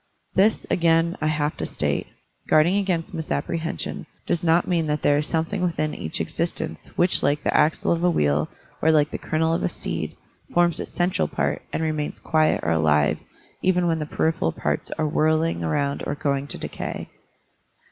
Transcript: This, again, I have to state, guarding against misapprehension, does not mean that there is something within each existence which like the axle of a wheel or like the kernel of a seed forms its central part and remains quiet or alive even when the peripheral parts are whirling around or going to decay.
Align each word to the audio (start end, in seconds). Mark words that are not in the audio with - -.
This, 0.33 0.65
again, 0.71 1.15
I 1.21 1.27
have 1.27 1.55
to 1.57 1.65
state, 1.67 2.07
guarding 2.47 2.75
against 2.77 3.13
misapprehension, 3.13 4.07
does 4.25 4.43
not 4.43 4.67
mean 4.67 4.87
that 4.87 5.03
there 5.03 5.19
is 5.19 5.27
something 5.27 5.61
within 5.61 5.93
each 5.93 6.19
existence 6.19 6.87
which 6.97 7.21
like 7.21 7.43
the 7.43 7.55
axle 7.55 7.91
of 7.91 8.03
a 8.03 8.09
wheel 8.09 8.49
or 8.81 8.89
like 8.91 9.11
the 9.11 9.19
kernel 9.19 9.53
of 9.53 9.61
a 9.61 9.69
seed 9.69 10.17
forms 10.55 10.79
its 10.79 10.89
central 10.91 11.27
part 11.27 11.61
and 11.71 11.83
remains 11.83 12.17
quiet 12.17 12.61
or 12.63 12.71
alive 12.71 13.19
even 13.61 13.85
when 13.85 13.99
the 13.99 14.07
peripheral 14.07 14.51
parts 14.51 14.89
are 14.97 15.07
whirling 15.07 15.63
around 15.63 16.01
or 16.07 16.15
going 16.15 16.47
to 16.47 16.57
decay. 16.57 17.07